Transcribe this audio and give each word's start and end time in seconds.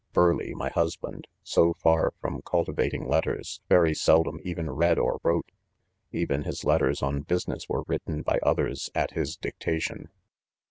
Burleigh, 0.13 0.55
my 0.55 0.69
husband, 0.71 1.27
so 1.43 1.75
far 1.75 2.11
from 2.19 2.41
culti 2.41 2.73
vating 2.75 3.05
letters, 3.07 3.61
very 3.69 3.93
seldom 3.93 4.39
even 4.43 4.71
read 4.71 4.97
or 4.97 5.19
wrote 5.21 5.51
5 6.11 6.19
even 6.19 6.41
his 6.41 6.65
letters 6.65 7.03
on 7.03 7.21
business 7.21 7.69
were 7.69 7.83
written 7.85 8.23
by 8.23 8.39
others 8.41 8.89
at 8.95 9.11
his 9.11 9.37
dictation. 9.37 10.09